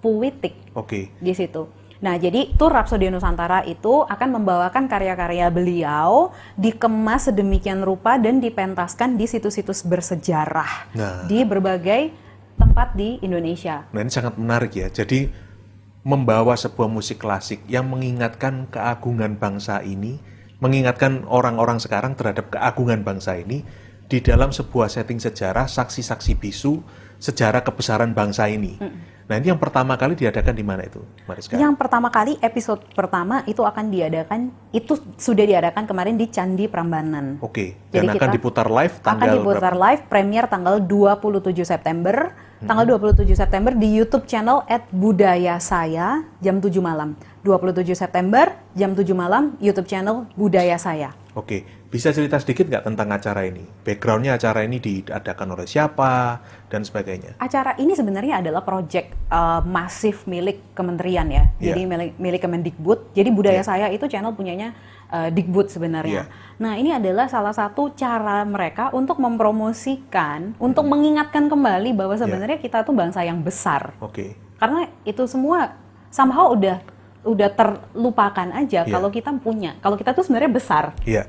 [0.00, 1.68] puitik Oke, di situ.
[2.00, 9.20] Nah, jadi tur Rhapsody Nusantara itu akan membawakan karya-karya beliau dikemas sedemikian rupa dan dipentaskan
[9.20, 11.28] di situs-situs bersejarah Nah.
[11.28, 12.08] di berbagai
[12.56, 13.84] tempat di Indonesia.
[13.92, 14.88] Nah ini sangat menarik ya.
[14.88, 15.28] Jadi
[16.00, 20.16] membawa sebuah musik klasik yang mengingatkan keagungan bangsa ini,
[20.60, 23.64] mengingatkan orang-orang sekarang terhadap keagungan bangsa ini
[24.10, 26.80] di dalam sebuah setting sejarah, saksi-saksi bisu,
[27.20, 28.80] sejarah kebesaran bangsa ini.
[29.30, 30.98] Nah ini yang pertama kali diadakan di mana itu,
[31.30, 31.54] Mariska?
[31.54, 37.38] Yang pertama kali episode pertama itu akan diadakan itu sudah diadakan kemarin di Candi Prambanan.
[37.38, 39.84] Oke, dan Jadi akan diputar live akan tanggal diputar berapa?
[39.86, 42.34] live premier tanggal 27 September.
[42.60, 43.00] Tanggal Hmm.
[43.00, 44.60] 27 September di YouTube channel
[44.92, 47.16] @budaya saya jam 7 malam.
[47.40, 51.16] 27 September jam 7 malam YouTube channel Budaya Saya.
[51.32, 53.64] Oke, bisa cerita sedikit nggak tentang acara ini?
[53.80, 57.40] Backgroundnya acara ini diadakan oleh siapa dan sebagainya?
[57.40, 61.48] Acara ini sebenarnya adalah proyek uh, masif milik kementerian ya.
[61.56, 61.72] Iya.
[61.72, 63.16] Jadi milik, milik Kemendikbud.
[63.16, 63.68] Jadi Budaya Iya.
[63.72, 64.76] Saya itu channel punyanya
[65.10, 66.24] uh, Dikbud sebenarnya.
[66.26, 66.56] Iya.
[66.60, 72.22] Nah, ini adalah salah satu cara mereka untuk mempromosikan, untuk mengingatkan kembali bahwa Iya.
[72.24, 73.92] sebenarnya kita tuh bangsa yang besar.
[74.00, 75.72] Oke, Karena itu semua
[76.12, 76.84] somehow udah
[77.20, 78.92] udah terlupakan aja Iya.
[78.92, 79.76] kalau kita punya.
[79.84, 80.84] Kalau kita tuh sebenarnya besar.
[81.04, 81.28] Iya,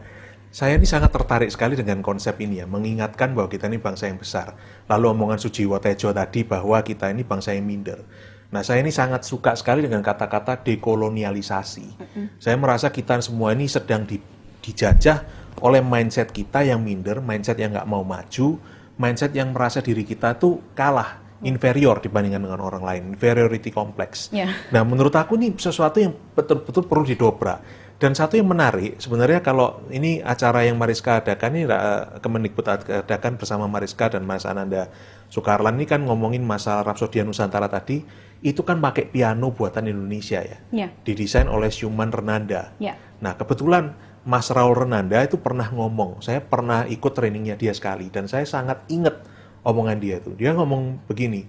[0.52, 4.20] saya ini sangat tertarik sekali dengan konsep ini ya, mengingatkan bahwa kita ini bangsa yang
[4.20, 4.56] besar.
[4.92, 8.04] Lalu omongan Sujiwo Tejo tadi bahwa kita ini bangsa yang minder.
[8.52, 11.88] Nah, saya ini sangat suka sekali dengan kata-kata dekolonialisasi.
[12.36, 14.20] Saya merasa kita semua ini sedang di-
[14.60, 15.24] dijajah
[15.64, 18.60] oleh mindset kita yang minder, mindset yang nggak mau maju,
[19.00, 24.30] mindset yang merasa diri kita tuh kalah, inferior dibandingkan dengan orang lain, inferiority complex.
[24.36, 24.52] Ya.
[24.70, 27.60] Nah, menurut aku ini sesuatu yang betul-betul perlu didobrak.
[28.02, 32.66] Dan satu yang menarik, sebenarnya kalau ini acara yang Mariska adakan, ini uh, Kemendikbud
[33.06, 34.90] adakan bersama Mariska dan Mas Ananda
[35.30, 38.02] Soekarlan ini kan ngomongin masalah Rhapsody Nusantara tadi,
[38.42, 40.58] itu kan pakai piano buatan Indonesia ya.
[40.74, 40.88] Ya.
[41.06, 42.74] Didesain oleh Syuman Renanda.
[42.82, 42.98] Ya.
[43.22, 43.94] Nah, kebetulan
[44.26, 48.86] Mas Raul Renanda itu pernah ngomong, saya pernah ikut trainingnya dia sekali, dan saya sangat
[48.90, 49.18] ingat
[49.66, 50.34] omongan dia itu.
[50.38, 51.46] Dia ngomong begini,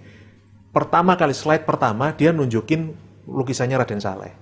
[0.73, 2.93] pertama kali slide pertama dia nunjukin
[3.29, 4.33] lukisannya Raden Saleh,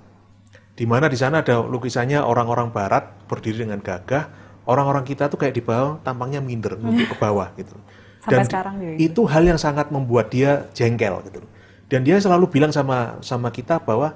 [0.80, 4.32] di mana di sana ada lukisannya orang-orang Barat berdiri dengan gagah,
[4.64, 7.76] orang-orang kita tuh kayak di bawah tampangnya minder nunduk ke bawah gitu.
[8.24, 11.44] Sampai Dan sekarang juga itu hal yang sangat membuat dia jengkel gitu.
[11.92, 14.16] Dan dia selalu bilang sama sama kita bahwa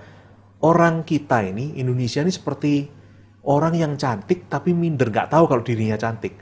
[0.64, 2.88] orang kita ini Indonesia ini seperti
[3.44, 6.40] orang yang cantik tapi minder nggak tahu kalau dirinya cantik.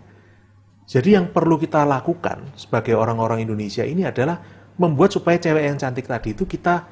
[0.86, 4.38] Jadi yang perlu kita lakukan sebagai orang-orang Indonesia ini adalah
[4.78, 6.86] membuat supaya cewek yang cantik tadi itu kita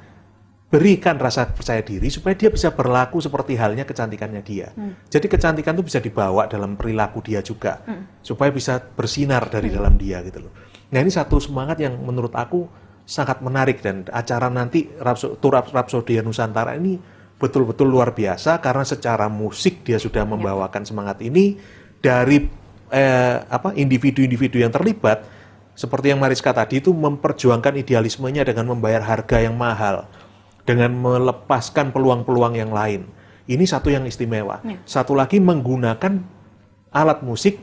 [0.71, 4.71] berikan rasa percaya diri supaya dia bisa berlaku seperti halnya kecantikannya dia.
[5.11, 7.83] Jadi kecantikan itu bisa dibawa dalam perilaku dia juga
[8.25, 10.51] supaya bisa bersinar dari dalam dia gitu loh.
[10.89, 12.80] Nah ini satu semangat yang menurut aku
[13.11, 16.95] sangat menarik dan acara nanti Rapso- Tour Raps- Rhapsody Nusantara ini
[17.35, 21.59] betul-betul luar biasa karena secara musik dia sudah membawakan semangat ini
[21.99, 22.47] dari
[22.87, 25.27] eh, apa individu-individu yang terlibat
[25.75, 30.07] seperti yang Mariska tadi itu memperjuangkan idealismenya dengan membayar harga yang mahal
[30.63, 33.09] dengan melepaskan peluang-peluang yang lain.
[33.49, 34.61] Ini satu yang istimewa.
[34.61, 34.77] Ya.
[34.85, 36.21] Satu lagi menggunakan
[36.93, 37.59] alat musik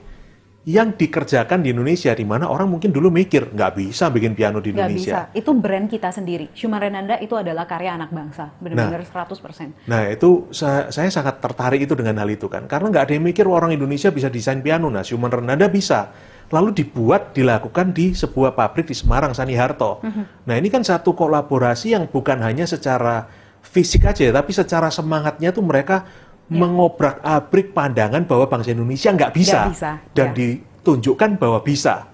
[0.68, 4.76] yang dikerjakan di Indonesia, di mana orang mungkin dulu mikir nggak bisa bikin piano di
[4.76, 5.32] Nggak Indonesia.
[5.32, 5.32] bisa.
[5.32, 6.52] Itu brand kita sendiri.
[6.52, 8.52] Syuman Renanda itu adalah karya anak bangsa.
[8.60, 9.88] Benar-benar 100%.
[9.88, 13.24] Nah itu saya, saya sangat tertarik itu dengan hal itu kan, karena nggak ada yang
[13.24, 14.92] mikir orang Indonesia bisa desain piano.
[14.92, 16.12] Nah, Syuman Renanda bisa.
[16.52, 20.00] Lalu dibuat, dilakukan di sebuah pabrik di Semarang, Sani Harto.
[20.48, 23.28] Nah ini kan satu kolaborasi yang bukan hanya secara
[23.60, 26.08] fisik aja, tapi secara semangatnya tuh mereka
[26.48, 30.36] mengobrak abrik pandangan bahwa bangsa Indonesia nggak bisa, Nggak bisa, dan ya.
[30.36, 32.08] ditunjukkan bahwa bisa.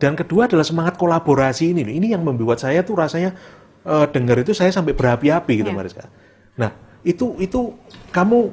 [0.00, 1.84] Dan kedua adalah semangat kolaborasi ini.
[1.86, 3.36] Ini yang membuat saya tuh rasanya
[3.84, 5.76] eh, dengar itu saya sampai berapi-api gitu, Ya.
[5.76, 6.08] Mariska.
[6.56, 6.72] Nah,
[7.04, 7.76] itu itu
[8.10, 8.50] kamu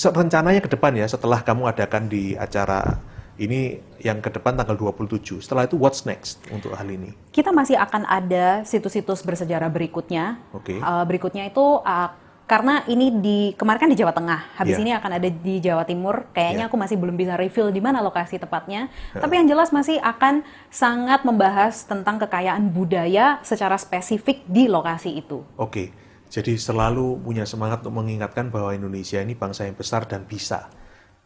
[0.00, 2.98] rencananya ke depan ya setelah kamu adakan di acara
[3.40, 5.40] ini yang ke depan tanggal 27.
[5.40, 7.16] Setelah itu what's next untuk hal ini?
[7.32, 10.40] Kita masih akan ada situs-situs bersejarah berikutnya.
[10.52, 10.76] Oke.
[10.76, 12.08] Uh, berikutnya itu uh,
[12.50, 14.82] karena ini di kemarin kan di Jawa Tengah, habis Iya.
[14.82, 16.34] ini akan ada di Jawa Timur.
[16.34, 16.70] Kayaknya Iya.
[16.74, 18.90] aku masih belum bisa reveal di mana lokasi tepatnya.
[19.14, 25.46] Tapi yang jelas masih akan sangat membahas tentang kekayaan budaya secara spesifik di lokasi itu.
[25.54, 25.94] Oke.
[26.26, 30.66] Jadi selalu punya semangat untuk mengingatkan bahwa Indonesia ini bangsa yang besar dan bisa.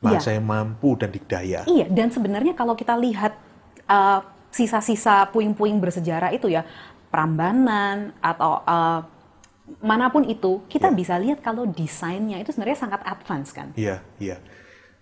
[0.05, 1.65] Bangsa yang mampu dan dikdaya.
[1.65, 3.33] Iya, dan sebenarnya kalau kita lihat
[3.89, 4.21] uh,
[4.53, 6.69] sisa-sisa puing-puing bersejarah itu ya,
[7.09, 9.14] Prambanan atau uh,
[9.81, 10.97] mana pun itu, kita Iya.
[10.97, 13.73] bisa lihat kalau desainnya itu sebenarnya sangat advance kan.
[13.75, 14.37] Iya, iya.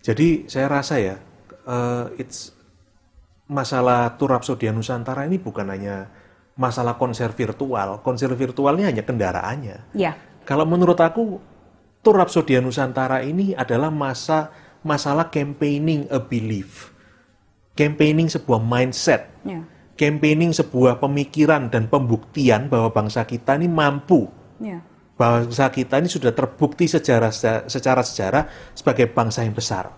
[0.02, 1.16] Jadi saya rasa ya,
[1.66, 2.54] eh, it's
[3.50, 6.08] masalah Tour Rhapsody Nusantara ini bukan hanya
[6.54, 8.00] masalah konser virtual.
[8.06, 9.94] Konser virtualnya hanya kendaraannya.
[9.94, 11.38] Iya, Kalau menurut aku,
[12.02, 14.50] Tour Rhapsody Nusantara ini adalah masa
[14.82, 16.90] masalah campaigning a belief.
[17.78, 19.30] Campaigning sebuah mindset.
[19.46, 19.62] iya,
[19.94, 24.26] Campaigning sebuah pemikiran dan pembuktian bahwa bangsa kita ini mampu
[24.62, 24.78] iya.
[25.12, 27.30] bangsa kita ini sudah terbukti sejarah
[27.66, 29.92] secara sejarah sebagai bangsa yang besar.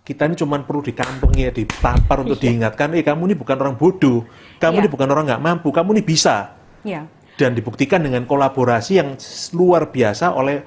[0.00, 4.24] Kita ini cuma perlu dikampengi, ya, ditampar untuk diingatkan, eh kamu ini bukan orang bodoh,
[4.58, 4.82] kamu Iya.
[4.82, 6.56] ini bukan orang nggak mampu, kamu ini bisa.
[6.82, 7.04] Iya.
[7.36, 9.14] Dan dibuktikan dengan kolaborasi yang
[9.54, 10.64] luar biasa oleh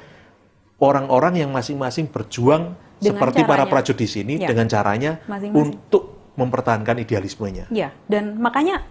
[0.79, 3.71] orang-orang yang masing-masing berjuang Dengan seperti para caranya.
[3.71, 4.47] prajurit di sini Iya.
[4.53, 5.53] dengan caranya Masing-masing.
[5.53, 7.65] untuk mempertahankan idealismenya.
[7.69, 8.81] Iya, dan makanya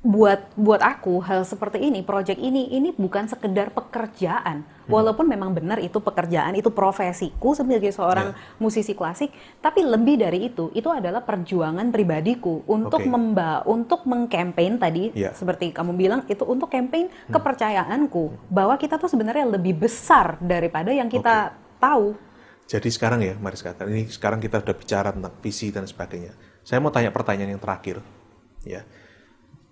[0.00, 4.64] buat buat aku hal seperti ini, project ini ini bukan sekedar pekerjaan.
[4.90, 9.30] Walaupun memang benar itu pekerjaan, itu profesiku sebagai seorang musisi klasik,
[9.62, 13.06] tapi lebih dari itu, itu adalah perjuangan pribadiku untuk Oke.
[13.06, 15.30] memba untuk mengkampanye tadi Iya.
[15.30, 21.06] seperti kamu bilang itu untuk campaign kepercayaanku bahwa kita tuh sebenarnya lebih besar daripada yang
[21.06, 22.18] kita tahu.
[22.66, 26.34] Jadi sekarang ya, mari sekarang ini sekarang kita sudah bicara tentang visi dan sebagainya.
[26.66, 28.02] Saya mau tanya pertanyaan yang terakhir,
[28.66, 28.82] ya.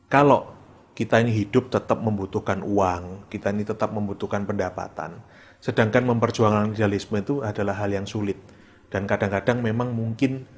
[0.09, 0.57] Kalau
[0.97, 5.21] kita ini hidup tetap membutuhkan uang, kita ini tetap membutuhkan pendapatan,
[5.61, 8.40] sedangkan memperjuangkan idealisme itu adalah hal yang sulit.
[8.88, 10.49] Dan kadang-kadang memang mungkin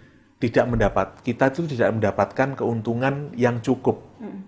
[0.41, 4.01] tidak mendapat kita itu tidak mendapatkan keuntungan yang cukup,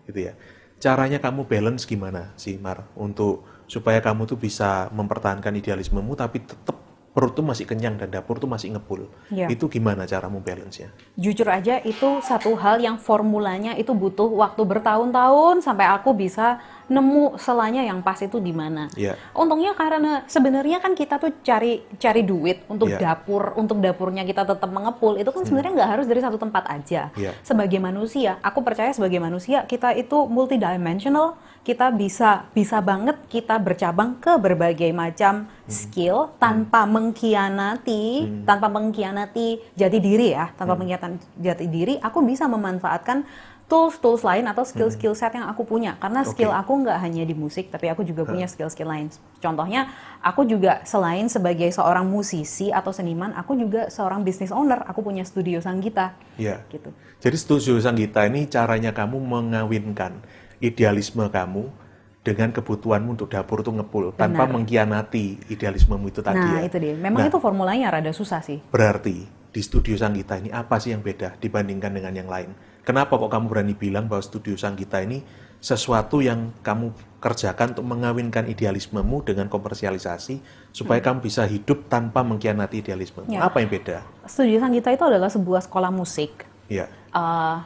[0.07, 0.39] gitu ya.
[0.79, 6.82] Caranya kamu balance gimana sih, Mar, untuk supaya kamu tuh bisa mempertahankan idealismemu tapi tetap
[7.13, 9.05] perut tuh masih kenyang dan dapur tuh masih ngepul.
[9.29, 9.53] Iya.
[9.53, 10.89] Itu gimana caramu balance-nya?
[11.13, 16.57] jujur aja itu satu hal yang formulanya itu butuh waktu bertahun-tahun sampai aku bisa
[16.89, 18.89] nemu selanya yang pas itu di mana.
[18.97, 19.17] Iya.
[19.33, 22.89] Untungnya karena sebenarnya kan kita tuh cari cari duit untuk.
[22.93, 23.01] Hmm.
[23.03, 25.17] dapur, untuk dapurnya kita tetap mengepul.
[25.17, 27.09] Itu kan sebenarnya nggak harus dari satu tempat aja.
[27.17, 27.33] Iya.
[27.41, 31.35] Sebagai manusia, aku percaya sebagai manusia kita itu multidimensional.
[31.63, 35.71] Kita bisa bisa banget kita bercabang ke berbagai macam Hmm.
[35.71, 40.59] skill tanpa mengkhianati, tanpa mengkhianati jati diri ya, Hmm.
[40.59, 43.23] tanpa mengkhianati jati diri, aku bisa memanfaatkan
[43.71, 45.95] tools-tools lain atau skill-skill set yang aku punya.
[45.97, 46.61] Karena skill Hmm.
[46.61, 49.09] Aku nggak hanya di musik, tapi aku juga punya skill-skill lain.
[49.39, 49.87] Contohnya,
[50.19, 54.83] aku juga selain sebagai seorang musisi atau seniman, aku juga seorang business owner.
[54.91, 56.61] Aku punya studio Sanggita, Iya.
[56.69, 56.91] gitu.
[57.23, 60.21] Jadi studio Sanggita ini caranya kamu mengawinkan
[60.63, 61.69] idealisme kamu
[62.23, 64.55] dengan kebutuhanmu untuk dapur tuh ngepul tanpa Benar.
[64.55, 66.71] mengkhianati idealismemu itu tadi Nah, ya.
[66.71, 66.95] itu dia.
[66.95, 68.63] Memang Nah, itu formulanya rada susah sih.
[68.71, 72.55] Berarti di studio Sanggita ini apa sih yang beda dibandingkan dengan yang lain?
[72.83, 75.23] Kenapa kok kamu berani bilang bahwa studio Sanggita ini
[75.59, 82.79] sesuatu yang kamu kerjakan untuk mengawinkan idealismemu dengan komersialisasi supaya kamu bisa hidup tanpa mengkhianati
[82.79, 83.27] idealisme?
[83.27, 83.35] Hmm.
[83.35, 83.47] Ya.
[83.47, 84.03] Apa yang beda?
[84.27, 86.87] Studio Sanggita itu adalah sebuah sekolah musik Ya.
[87.13, 87.57] eh,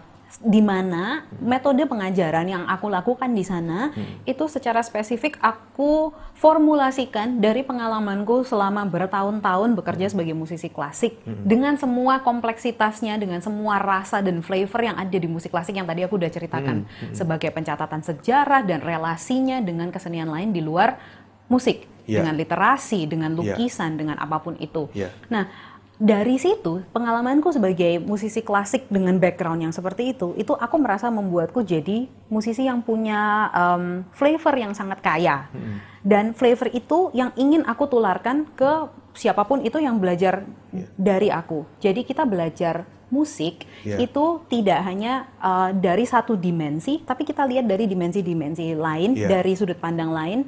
[0.42, 3.94] di mana metode pengajaran yang aku lakukan di sana
[4.26, 12.20] itu secara spesifik aku formulasikan dari pengalamanku selama bertahun-tahun bekerja sebagai musisi klasik dengan semua
[12.20, 16.28] kompleksitasnya, dengan semua rasa dan flavor yang ada di musik klasik yang tadi aku udah
[16.28, 16.84] ceritakan
[17.14, 20.98] sebagai pencatatan sejarah dan relasinya dengan kesenian lain di luar
[21.46, 22.22] musik, Iya.
[22.22, 23.38] dengan literasi, dengan Iya.
[23.54, 24.86] lukisan, dengan apa pun itu.
[24.94, 25.10] Iya.
[25.30, 25.50] Nah,
[25.96, 31.64] dari situ pengalamanku sebagai musisi klasik dengan background yang seperti itu, itu aku merasa membuatku
[31.64, 35.48] jadi musisi yang punya em, flavor yang sangat kaya.
[36.04, 40.44] Dan flavor itu yang ingin aku tularkan ke siapa pun itu yang belajar
[41.00, 41.64] dari aku.
[41.80, 44.02] Jadi kita belajar musik Iya.
[44.02, 49.30] itu tidak hanya eh, dari satu dimensi, tapi kita lihat dari dimensi-dimensi lain, Iya.
[49.30, 50.42] dari sudut pandang lain,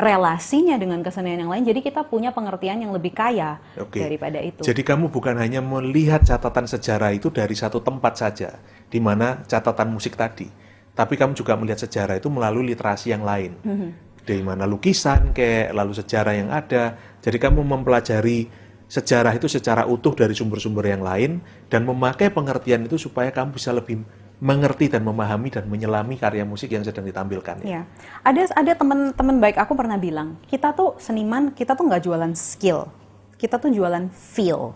[0.00, 1.62] relasinya dengan kesenian yang lain.
[1.62, 4.00] Jadi kita punya pengertian yang lebih kaya Oke.
[4.00, 4.64] daripada itu.
[4.64, 8.56] Jadi kamu bukan hanya melihat catatan sejarah itu dari satu tempat saja,
[8.88, 10.48] di mana catatan musik tadi,
[10.96, 13.88] tapi kamu juga melihat sejarah itu melalui literasi yang lain, Mhm.
[14.24, 16.96] di mana lukisan, kayak lalu sejarah yang ada.
[17.20, 18.48] Jadi kamu mempelajari
[18.90, 21.38] sejarah itu secara utuh dari sumber-sumber yang lain
[21.70, 24.02] dan memakai pengertian itu supaya kamu bisa lebih
[24.40, 27.60] mengerti dan memahami dan menyelami karya musik yang sedang ditampilkan.
[27.60, 27.84] Ya.
[28.24, 32.88] Ada ada teman-teman baik aku pernah bilang, kita tuh seniman, kita tuh nggak jualan skill,
[33.36, 34.72] kita tuh jualan feel.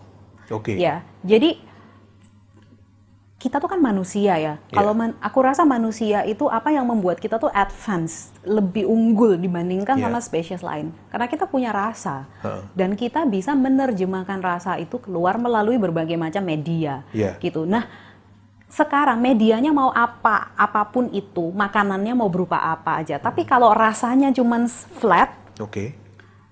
[0.53, 0.77] Oke.
[0.77, 1.57] Ya, jadi
[3.41, 4.57] kita tuh kan manusia ya.
[4.57, 4.73] Iya.
[4.73, 10.01] Kalau man- aku rasa manusia itu apa yang membuat kita tuh advance, lebih unggul dibandingkan
[10.01, 10.09] Iya.
[10.09, 10.89] sama spesies lain.
[11.13, 12.61] Karena kita punya rasa Heeh.
[12.73, 17.05] dan kita bisa menerjemahkan rasa itu keluar melalui berbagai macam media.
[17.13, 17.37] Iya.
[17.37, 17.69] Gitu.
[17.69, 17.85] Nah,
[18.75, 23.15] sekarang medianya mau apa, apa pun itu, makanannya mau berupa apa aja.
[23.15, 25.31] Tapi kalau rasanya cuman flat,
[25.63, 25.95] Oke.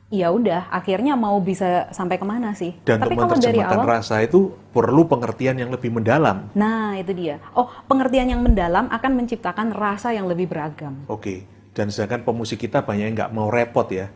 [0.07, 2.79] ya udah akhirnya mau bisa sampai ke mana sih?
[2.87, 6.47] Dan Tapi untuk kalau dari awal rasa itu perlu pengertian yang lebih mendalam.
[6.55, 7.43] Nah, itu dia.
[7.51, 11.03] Oh, pengertian yang mendalam akan menciptakan rasa yang lebih beragam.
[11.11, 11.43] Oke.
[11.73, 14.07] Dan sedangkan pemusik kita banyak yang nggak mau repot ya.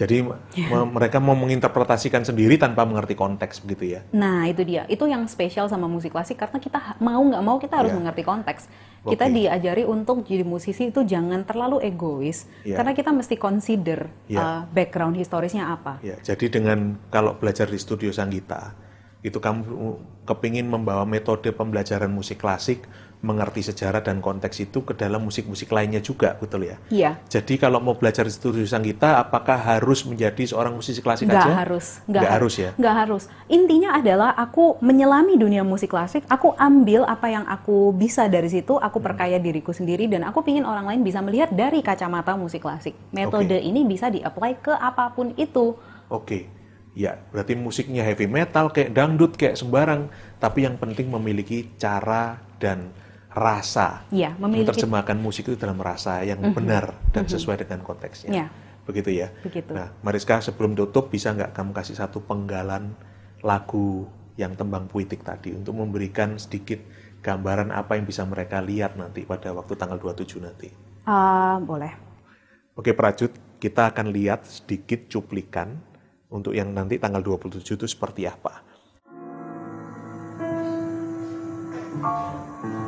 [0.00, 0.40] Jadi me-
[0.88, 4.00] mereka mau menginterpretasikan sendiri tanpa mengerti konteks begitu ya.
[4.16, 4.88] Nah, itu dia.
[4.88, 7.98] Itu yang spesial sama musik klasik karena kita mau nggak mau kita harus Iya.
[8.00, 8.62] mengerti konteks.
[9.00, 9.36] Kita Oke.
[9.36, 12.80] diajari untuk jadi musisi itu jangan terlalu egois Iya.
[12.80, 14.40] karena kita mesti consider Iya.
[14.40, 16.00] uh, background historisnya apa.
[16.00, 18.72] Ya, jadi dengan kalau belajar di studio Sanggita,
[19.20, 19.64] itu kamu
[20.24, 22.88] kepingin membawa metode pembelajaran musik klasik,
[23.20, 26.80] mengerti sejarah dan konteks itu ke dalam musik-musik lainnya juga, betul ya?
[26.88, 27.20] Iya.
[27.28, 31.52] Jadi kalau mau belajar di studio Sanggita, apakah harus menjadi seorang musisi klasik Nggak aja?
[31.52, 32.70] harus, Nggak har- harus ya?
[32.80, 33.22] Nggak harus.
[33.46, 38.80] Intinya adalah aku menyelami dunia musik klasik, aku ambil apa yang aku bisa dari situ,
[38.80, 39.06] aku Hmm.
[39.12, 42.96] perkaya diriku sendiri dan aku pingin orang lain bisa melihat dari kacamata musik klasik.
[43.12, 43.68] Metode Oke.
[43.68, 45.76] ini bisa di-apply ke apa pun itu.
[46.08, 46.48] Oke,
[46.96, 50.08] ya berarti musiknya heavy metal kayak dangdut kayak sembarang,
[50.40, 52.96] tapi yang penting memiliki cara dan
[53.30, 54.02] rasa.
[54.10, 58.30] Iya, memiliki- Menerjemahkan musik itu dalam rasa yang benar dan sesuai dengan konteksnya.
[58.30, 58.46] Iya.
[58.82, 59.30] Begitu ya.
[59.46, 59.70] Begitu.
[59.70, 62.90] Nah, Mariska sebelum tutup bisa nggak kamu kasih satu penggalan
[63.46, 66.82] lagu yang tembang puitik tadi untuk memberikan sedikit
[67.20, 70.68] gambaran apa yang bisa mereka lihat nanti pada waktu tanggal 27 nanti.
[71.06, 71.92] Ah, boleh.
[72.74, 75.76] Oke Prajut, kita akan lihat sedikit cuplikan
[76.32, 78.64] untuk yang nanti tanggal 27 itu seperti apa.
[82.00, 82.79] El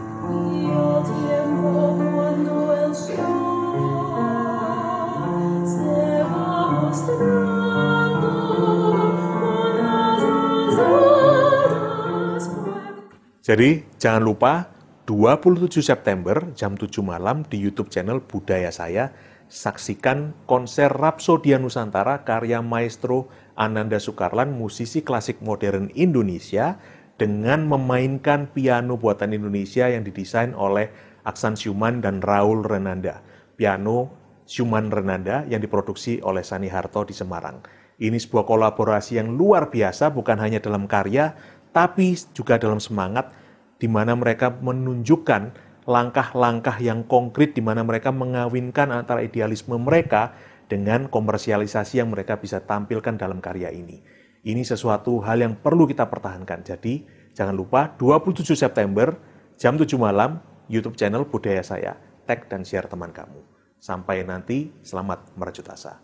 [13.43, 14.71] Jadi jangan lupa
[15.05, 19.13] 27 September jam 7 malam di YouTube channel Budaya Saya
[19.51, 26.81] saksikan konser Rapsodia Nusantara karya maestro Ananda Sukarlan, musisi klasik modern Indonesia
[27.21, 30.91] dengan memainkan piano buatan Indonesia yang didesain oleh
[31.23, 33.23] Aksan Syuman dan Raul Renanda.
[33.55, 34.11] Piano
[34.43, 37.63] Syuman Renanda yang diproduksi oleh Sani Harto di Semarang.
[38.03, 41.37] Ini sebuah kolaborasi yang luar biasa bukan hanya dalam karya
[41.71, 43.31] tapi juga dalam semangat
[43.79, 50.35] di mana mereka menunjukkan langkah-langkah yang konkret di mana mereka mengawinkan antara idealisme mereka
[50.71, 54.01] dengan komersialisasi yang mereka bisa tampilkan dalam karya ini.
[54.43, 56.67] Ini sesuatu hal yang perlu kita pertahankan.
[56.67, 59.15] Jadi, jangan lupa 27 September
[59.55, 61.95] jam 7 malam YouTube channel Budaya Saya.
[62.27, 63.39] Tag dan share teman kamu.
[63.79, 66.03] Sampai nanti, selamat merajut asa.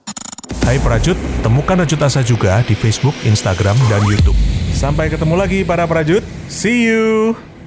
[0.62, 4.38] Hai Prajut, temukan Rajut Asa juga di Facebook, Instagram, dan YouTube.
[4.70, 6.22] Sampai ketemu lagi para Prajut.
[6.46, 7.57] See you!